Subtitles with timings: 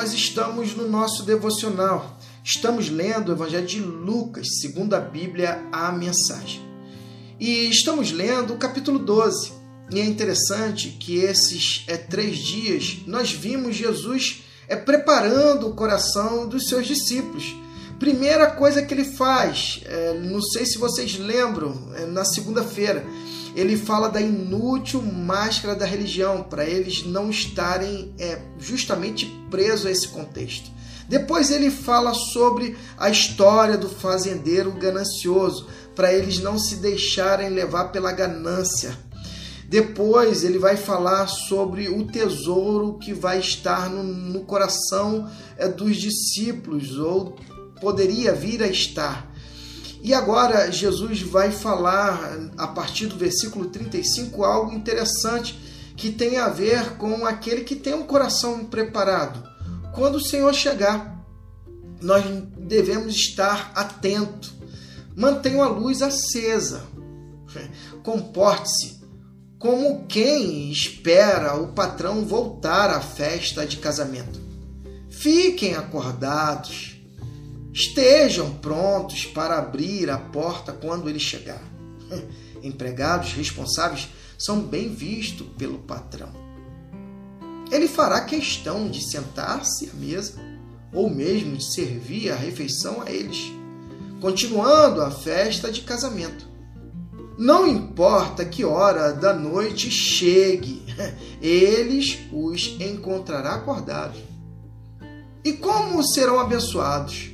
[0.00, 2.18] nós estamos no nosso devocional.
[2.42, 6.62] Estamos lendo o Evangelho de Lucas, segundo a Bíblia, a mensagem.
[7.38, 9.52] E estamos lendo o capítulo 12.
[9.90, 16.48] E é interessante que esses é, três dias nós vimos Jesus é, preparando o coração
[16.48, 17.54] dos seus discípulos.
[17.98, 23.04] Primeira coisa que ele faz, é, não sei se vocês lembram, é, na segunda-feira,
[23.54, 29.90] ele fala da inútil máscara da religião, para eles não estarem é, justamente presos a
[29.90, 30.70] esse contexto.
[31.08, 37.86] Depois ele fala sobre a história do fazendeiro ganancioso, para eles não se deixarem levar
[37.86, 38.96] pela ganância.
[39.68, 45.96] Depois ele vai falar sobre o tesouro que vai estar no, no coração é, dos
[45.96, 47.36] discípulos, ou
[47.80, 49.28] poderia vir a estar.
[50.02, 55.58] E agora Jesus vai falar, a partir do versículo 35, algo interessante
[56.00, 59.46] que tem a ver com aquele que tem um coração preparado.
[59.92, 61.22] Quando o Senhor chegar,
[62.00, 62.24] nós
[62.56, 64.50] devemos estar atento.
[65.14, 66.84] Mantenha a luz acesa.
[68.02, 68.98] Comporte-se
[69.58, 74.40] como quem espera o patrão voltar à festa de casamento.
[75.10, 76.98] Fiquem acordados.
[77.74, 81.62] Estejam prontos para abrir a porta quando ele chegar.
[82.62, 84.08] Empregados responsáveis
[84.40, 86.32] são bem vistos pelo patrão.
[87.70, 90.40] Ele fará questão de sentar-se à mesa
[90.92, 93.52] ou mesmo de servir a refeição a eles,
[94.20, 96.48] continuando a festa de casamento.
[97.38, 100.82] Não importa que hora da noite chegue,
[101.40, 104.20] eles os encontrará acordados.
[105.44, 107.30] E como serão abençoados?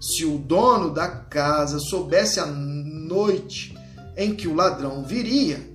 [0.00, 3.76] Se o dono da casa soubesse a noite
[4.16, 5.73] em que o ladrão viria,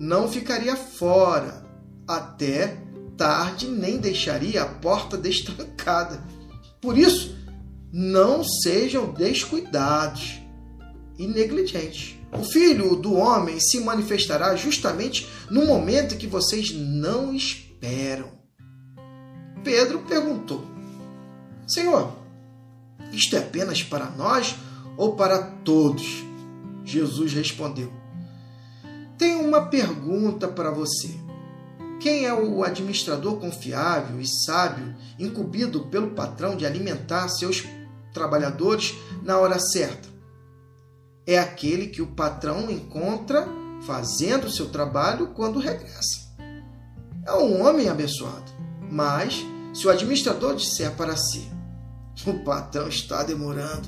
[0.00, 1.62] não ficaria fora
[2.08, 2.78] até
[3.18, 6.24] tarde nem deixaria a porta destrancada.
[6.80, 7.36] Por isso,
[7.92, 10.40] não sejam descuidados
[11.18, 12.16] e negligentes.
[12.32, 18.30] O filho do homem se manifestará justamente no momento que vocês não esperam.
[19.62, 20.64] Pedro perguntou:
[21.66, 22.16] Senhor,
[23.12, 24.54] isto é apenas para nós
[24.96, 26.24] ou para todos?
[26.84, 27.99] Jesus respondeu:
[29.20, 31.10] Tenho uma pergunta para você.
[32.00, 37.66] Quem é o administrador confiável e sábio, incumbido pelo patrão de alimentar seus
[38.14, 40.08] trabalhadores na hora certa?
[41.26, 43.46] É aquele que o patrão encontra
[43.82, 46.20] fazendo seu trabalho quando regressa.
[47.26, 48.50] É um homem abençoado.
[48.90, 49.44] Mas,
[49.74, 51.46] se o administrador disser para si:
[52.26, 53.86] o patrão está demorando,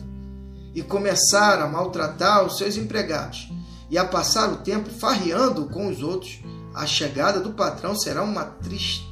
[0.74, 3.48] e começar a maltratar os seus empregados
[3.92, 6.40] e a passar o tempo farreando com os outros,
[6.74, 9.06] a chegada do patrão será uma triste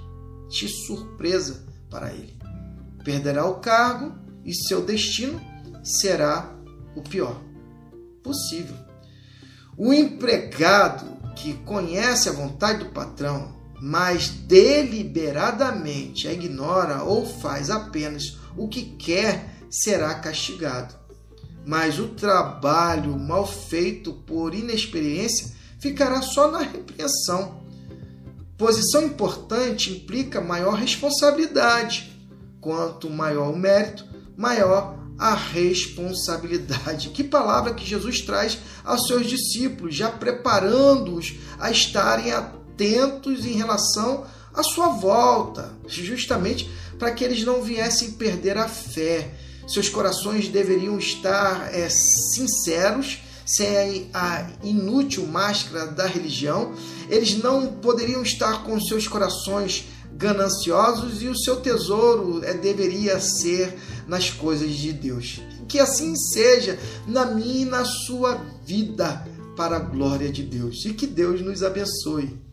[0.87, 2.35] surpresa para ele.
[3.05, 5.39] Perderá o cargo e seu destino
[5.85, 6.51] será
[6.97, 7.43] o pior
[8.23, 8.75] possível.
[9.77, 11.05] O empregado
[11.37, 18.97] que conhece a vontade do patrão, mas deliberadamente a ignora ou faz apenas o que
[18.97, 21.00] quer, será castigado.
[21.71, 27.61] Mas o trabalho mal feito por inexperiência ficará só na repreensão.
[28.59, 32.11] Posição importante implica maior responsabilidade.
[32.61, 34.05] Quanto maior o mérito,
[34.37, 37.11] maior a responsabilidade.
[37.11, 44.27] Que palavra que Jesus traz aos seus discípulos, já preparando-os a estarem atentos em relação
[44.53, 49.50] à sua volta, justamente para que eles não viessem perder a fé.
[49.73, 56.75] Seus corações deveriam estar é, sinceros sem a inútil máscara da religião,
[57.09, 63.79] eles não poderiam estar com seus corações gananciosos e o seu tesouro é, deveria ser
[64.09, 65.41] nas coisas de Deus.
[65.69, 66.77] Que assim seja
[67.07, 69.25] na minha e na sua vida,
[69.57, 70.85] para a glória de Deus.
[70.85, 72.50] E que Deus nos abençoe.